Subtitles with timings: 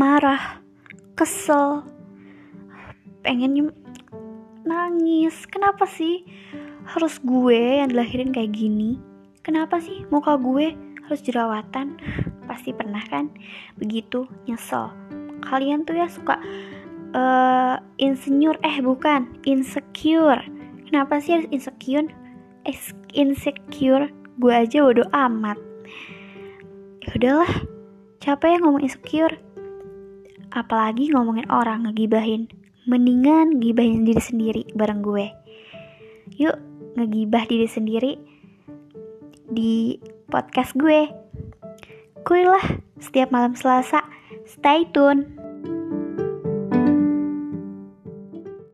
[0.00, 0.64] marah,
[1.12, 1.84] kesel,
[3.20, 3.68] pengen
[4.64, 5.44] nangis.
[5.44, 6.24] Kenapa sih
[6.88, 8.96] harus gue yang dilahirin kayak gini?
[9.44, 10.72] Kenapa sih muka gue
[11.04, 12.00] harus jerawatan?
[12.48, 13.28] Pasti pernah kan?
[13.76, 14.88] Begitu nyesel.
[15.44, 16.40] Kalian tuh ya suka
[17.14, 20.42] uh, insinyur eh bukan insecure
[20.88, 22.08] kenapa sih harus insecure
[23.14, 25.58] insecure gue aja bodo amat
[27.02, 27.52] ya udahlah
[28.20, 29.34] capek ya ngomong insecure
[30.52, 32.50] apalagi ngomongin orang ngegibahin.
[32.88, 35.26] Mendingan gibahin diri sendiri bareng gue.
[36.36, 36.56] Yuk
[36.98, 38.12] ngegibah diri sendiri
[39.50, 41.10] di podcast gue.
[42.26, 42.62] Kuy lah
[43.00, 44.04] setiap malam selasa.
[44.46, 45.39] Stay tune